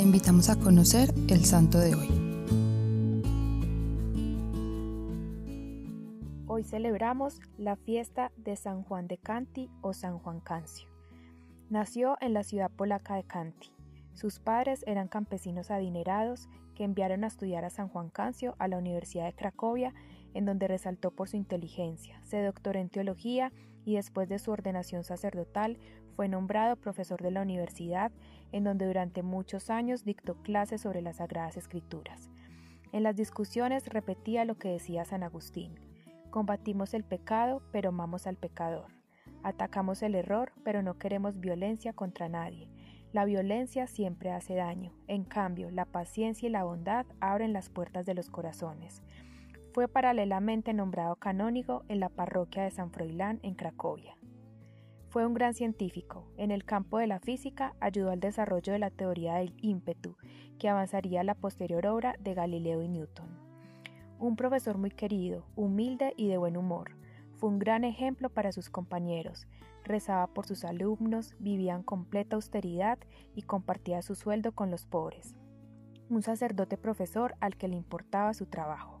[0.00, 2.08] te invitamos a conocer el santo de hoy.
[6.46, 10.88] Hoy celebramos la fiesta de San Juan de Canti o San Juan Cancio.
[11.68, 13.74] Nació en la ciudad polaca de Canti.
[14.14, 18.78] Sus padres eran campesinos adinerados que enviaron a estudiar a San Juan Cancio a la
[18.78, 19.92] Universidad de Cracovia,
[20.32, 22.22] en donde resaltó por su inteligencia.
[22.24, 23.52] Se doctoró en teología
[23.84, 25.78] y después de su ordenación sacerdotal
[26.20, 28.12] fue nombrado profesor de la universidad,
[28.52, 32.28] en donde durante muchos años dictó clases sobre las Sagradas Escrituras.
[32.92, 35.80] En las discusiones repetía lo que decía San Agustín.
[36.28, 38.88] Combatimos el pecado, pero amamos al pecador.
[39.42, 42.68] Atacamos el error, pero no queremos violencia contra nadie.
[43.14, 44.92] La violencia siempre hace daño.
[45.08, 49.02] En cambio, la paciencia y la bondad abren las puertas de los corazones.
[49.72, 54.19] Fue paralelamente nombrado canónigo en la parroquia de San Froilán en Cracovia.
[55.10, 56.24] Fue un gran científico.
[56.36, 60.16] En el campo de la física ayudó al desarrollo de la teoría del ímpetu,
[60.56, 63.26] que avanzaría a la posterior obra de Galileo y Newton.
[64.20, 66.92] Un profesor muy querido, humilde y de buen humor.
[67.38, 69.48] Fue un gran ejemplo para sus compañeros.
[69.82, 73.00] Rezaba por sus alumnos, vivía en completa austeridad
[73.34, 75.34] y compartía su sueldo con los pobres.
[76.08, 79.00] Un sacerdote profesor al que le importaba su trabajo.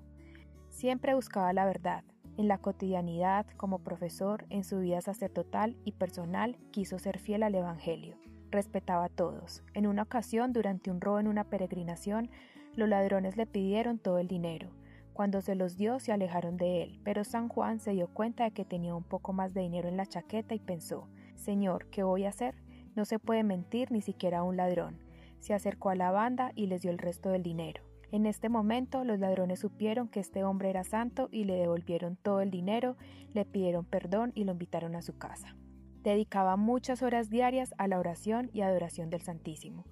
[0.70, 2.02] Siempre buscaba la verdad,
[2.40, 7.54] en la cotidianidad, como profesor, en su vida sacerdotal y personal, quiso ser fiel al
[7.54, 8.16] Evangelio.
[8.50, 9.62] Respetaba a todos.
[9.74, 12.30] En una ocasión, durante un robo en una peregrinación,
[12.74, 14.70] los ladrones le pidieron todo el dinero.
[15.12, 18.52] Cuando se los dio, se alejaron de él, pero San Juan se dio cuenta de
[18.52, 22.24] que tenía un poco más de dinero en la chaqueta y pensó, Señor, ¿qué voy
[22.24, 22.54] a hacer?
[22.96, 24.98] No se puede mentir ni siquiera a un ladrón.
[25.40, 27.89] Se acercó a la banda y les dio el resto del dinero.
[28.12, 32.40] En este momento los ladrones supieron que este hombre era santo y le devolvieron todo
[32.40, 32.96] el dinero,
[33.34, 35.54] le pidieron perdón y lo invitaron a su casa.
[36.02, 39.84] Dedicaba muchas horas diarias a la oración y adoración del Santísimo.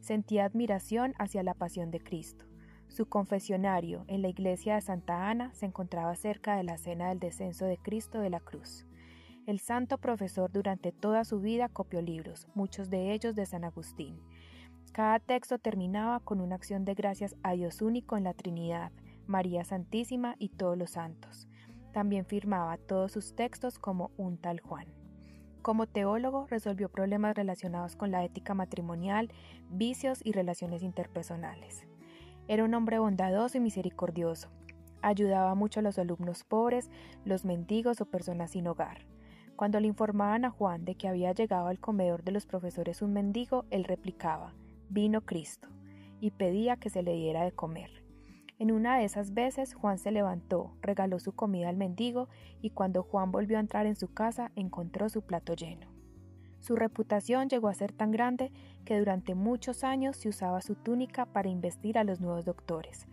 [0.00, 2.46] Sentía admiración hacia la pasión de Cristo.
[2.88, 7.18] Su confesionario en la iglesia de Santa Ana se encontraba cerca de la cena del
[7.18, 8.86] descenso de Cristo de la cruz.
[9.46, 14.20] El santo profesor durante toda su vida copió libros, muchos de ellos de San Agustín.
[14.96, 18.92] Cada texto terminaba con una acción de gracias a Dios único en la Trinidad,
[19.26, 21.48] María Santísima y todos los santos.
[21.92, 24.86] También firmaba todos sus textos como un tal Juan.
[25.60, 29.30] Como teólogo resolvió problemas relacionados con la ética matrimonial,
[29.68, 31.86] vicios y relaciones interpersonales.
[32.48, 34.48] Era un hombre bondadoso y misericordioso.
[35.02, 36.88] Ayudaba mucho a los alumnos pobres,
[37.26, 39.06] los mendigos o personas sin hogar.
[39.56, 43.12] Cuando le informaban a Juan de que había llegado al comedor de los profesores un
[43.12, 44.54] mendigo, él replicaba,
[44.88, 45.68] vino Cristo,
[46.20, 48.04] y pedía que se le diera de comer.
[48.58, 52.28] En una de esas veces Juan se levantó, regaló su comida al mendigo,
[52.62, 55.88] y cuando Juan volvió a entrar en su casa encontró su plato lleno.
[56.60, 58.50] Su reputación llegó a ser tan grande
[58.84, 63.06] que durante muchos años se usaba su túnica para investir a los nuevos doctores.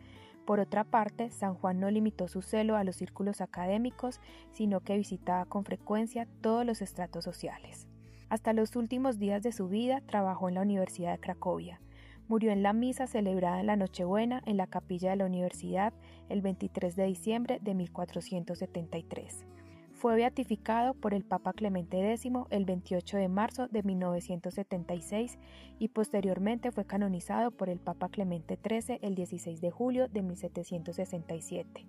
[0.45, 4.19] Por otra parte, San Juan no limitó su celo a los círculos académicos,
[4.51, 7.88] sino que visitaba con frecuencia todos los estratos sociales.
[8.29, 11.79] Hasta los últimos días de su vida trabajó en la Universidad de Cracovia.
[12.28, 15.94] Murió en la misa celebrada en la Nochebuena en la capilla de la universidad
[16.29, 19.45] el 23 de diciembre de 1473.
[19.94, 25.38] Fue beatificado por el Papa Clemente X el 28 de marzo de 1976
[25.79, 31.85] y posteriormente fue canonizado por el Papa Clemente XIII el 16 de julio de 1767.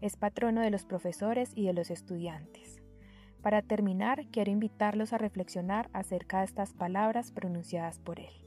[0.00, 2.82] Es patrono de los profesores y de los estudiantes.
[3.48, 8.44] Para terminar, quiero invitarlos a reflexionar acerca de estas palabras pronunciadas por él.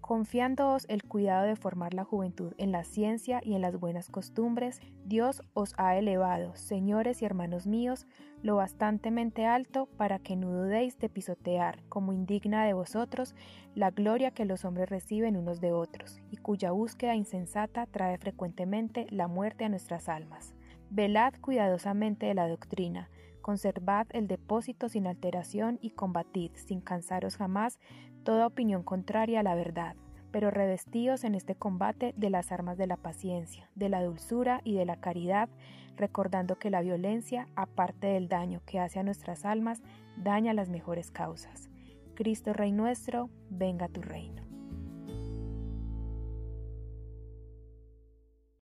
[0.00, 4.80] Confiándoos el cuidado de formar la juventud en la ciencia y en las buenas costumbres,
[5.04, 8.06] Dios os ha elevado, señores y hermanos míos,
[8.40, 13.34] lo bastantemente alto para que no dudéis de pisotear, como indigna de vosotros,
[13.74, 19.06] la gloria que los hombres reciben unos de otros, y cuya búsqueda insensata trae frecuentemente
[19.10, 20.54] la muerte a nuestras almas.
[20.88, 23.10] Velad cuidadosamente de la doctrina,
[23.42, 27.78] Conservad el depósito sin alteración y combatid, sin cansaros jamás,
[28.22, 29.96] toda opinión contraria a la verdad,
[30.30, 34.74] pero revestíos en este combate de las armas de la paciencia, de la dulzura y
[34.74, 35.48] de la caridad,
[35.96, 39.82] recordando que la violencia, aparte del daño que hace a nuestras almas,
[40.16, 41.68] daña las mejores causas.
[42.14, 44.49] Cristo Rey nuestro, venga tu reino.